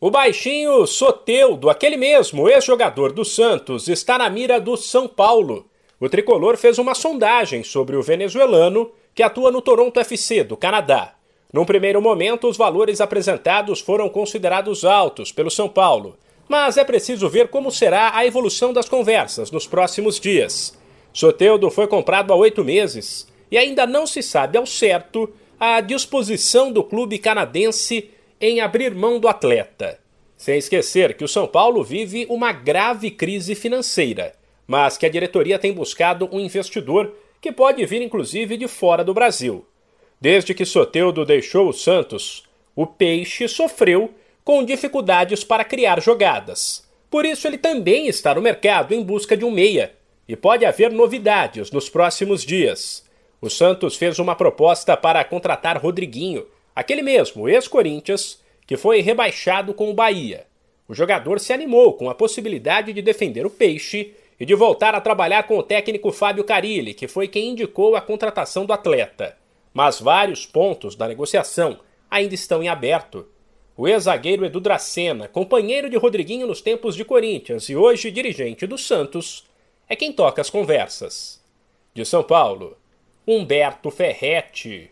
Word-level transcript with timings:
O 0.00 0.12
baixinho 0.12 0.86
Soteudo, 0.86 1.68
aquele 1.68 1.96
mesmo 1.96 2.48
ex-jogador 2.48 3.10
do 3.12 3.24
Santos, 3.24 3.88
está 3.88 4.16
na 4.16 4.30
mira 4.30 4.60
do 4.60 4.76
São 4.76 5.08
Paulo. 5.08 5.68
O 5.98 6.08
tricolor 6.08 6.56
fez 6.56 6.78
uma 6.78 6.94
sondagem 6.94 7.64
sobre 7.64 7.96
o 7.96 8.02
venezuelano 8.02 8.92
que 9.12 9.24
atua 9.24 9.50
no 9.50 9.60
Toronto 9.60 9.98
FC 9.98 10.44
do 10.44 10.56
Canadá. 10.56 11.14
Num 11.52 11.64
primeiro 11.64 12.00
momento, 12.00 12.46
os 12.46 12.56
valores 12.56 13.00
apresentados 13.00 13.80
foram 13.80 14.08
considerados 14.08 14.84
altos 14.84 15.32
pelo 15.32 15.50
São 15.50 15.68
Paulo, 15.68 16.16
mas 16.48 16.76
é 16.76 16.84
preciso 16.84 17.28
ver 17.28 17.48
como 17.48 17.72
será 17.72 18.16
a 18.16 18.24
evolução 18.24 18.72
das 18.72 18.88
conversas 18.88 19.50
nos 19.50 19.66
próximos 19.66 20.20
dias. 20.20 20.78
Soteudo 21.12 21.72
foi 21.72 21.88
comprado 21.88 22.32
há 22.32 22.36
oito 22.36 22.62
meses 22.62 23.26
e 23.50 23.58
ainda 23.58 23.84
não 23.84 24.06
se 24.06 24.22
sabe 24.22 24.56
ao 24.56 24.64
certo 24.64 25.28
a 25.58 25.80
disposição 25.80 26.70
do 26.70 26.84
clube 26.84 27.18
canadense 27.18 28.10
em 28.40 28.60
abrir 28.60 28.94
mão 28.94 29.18
do 29.18 29.28
atleta. 29.28 29.98
Sem 30.36 30.58
esquecer 30.58 31.14
que 31.14 31.24
o 31.24 31.28
São 31.28 31.46
Paulo 31.46 31.82
vive 31.82 32.26
uma 32.28 32.52
grave 32.52 33.10
crise 33.10 33.54
financeira, 33.54 34.34
mas 34.66 34.96
que 34.96 35.06
a 35.06 35.08
diretoria 35.08 35.58
tem 35.58 35.72
buscado 35.72 36.28
um 36.32 36.38
investidor 36.38 37.14
que 37.40 37.50
pode 37.50 37.84
vir 37.86 38.02
inclusive 38.02 38.56
de 38.56 38.68
fora 38.68 39.02
do 39.02 39.14
Brasil. 39.14 39.66
Desde 40.20 40.54
que 40.54 40.64
Soteudo 40.64 41.24
deixou 41.24 41.68
o 41.68 41.72
Santos, 41.72 42.44
o 42.74 42.86
Peixe 42.86 43.48
sofreu 43.48 44.14
com 44.44 44.64
dificuldades 44.64 45.44
para 45.44 45.64
criar 45.64 46.00
jogadas. 46.00 46.88
Por 47.10 47.24
isso 47.24 47.46
ele 47.46 47.58
também 47.58 48.06
está 48.06 48.34
no 48.34 48.42
mercado 48.42 48.94
em 48.94 49.02
busca 49.02 49.36
de 49.36 49.44
um 49.44 49.50
meia, 49.50 49.92
e 50.28 50.36
pode 50.36 50.64
haver 50.64 50.92
novidades 50.92 51.70
nos 51.70 51.88
próximos 51.88 52.44
dias. 52.44 53.04
O 53.40 53.48
Santos 53.48 53.96
fez 53.96 54.18
uma 54.18 54.34
proposta 54.34 54.96
para 54.96 55.24
contratar 55.24 55.78
Rodriguinho, 55.78 56.46
Aquele 56.78 57.02
mesmo, 57.02 57.48
ex-Corinthians, 57.48 58.40
que 58.64 58.76
foi 58.76 59.00
rebaixado 59.00 59.74
com 59.74 59.90
o 59.90 59.94
Bahia. 59.94 60.46
O 60.86 60.94
jogador 60.94 61.40
se 61.40 61.52
animou 61.52 61.94
com 61.94 62.08
a 62.08 62.14
possibilidade 62.14 62.92
de 62.92 63.02
defender 63.02 63.44
o 63.44 63.50
Peixe 63.50 64.14
e 64.38 64.46
de 64.46 64.54
voltar 64.54 64.94
a 64.94 65.00
trabalhar 65.00 65.42
com 65.42 65.58
o 65.58 65.62
técnico 65.64 66.12
Fábio 66.12 66.44
Carilli, 66.44 66.94
que 66.94 67.08
foi 67.08 67.26
quem 67.26 67.48
indicou 67.48 67.96
a 67.96 68.00
contratação 68.00 68.64
do 68.64 68.72
atleta. 68.72 69.36
Mas 69.74 69.98
vários 69.98 70.46
pontos 70.46 70.94
da 70.94 71.08
negociação 71.08 71.80
ainda 72.08 72.36
estão 72.36 72.62
em 72.62 72.68
aberto. 72.68 73.26
O 73.76 73.88
ex-zagueiro 73.88 74.46
Edu 74.46 74.60
Dracena, 74.60 75.26
companheiro 75.26 75.90
de 75.90 75.96
Rodriguinho 75.96 76.46
nos 76.46 76.60
tempos 76.60 76.94
de 76.94 77.04
Corinthians 77.04 77.68
e 77.68 77.74
hoje 77.74 78.08
dirigente 78.12 78.68
do 78.68 78.78
Santos, 78.78 79.44
é 79.88 79.96
quem 79.96 80.12
toca 80.12 80.40
as 80.40 80.48
conversas. 80.48 81.42
De 81.92 82.04
São 82.04 82.22
Paulo, 82.22 82.78
Humberto 83.26 83.90
Ferretti. 83.90 84.86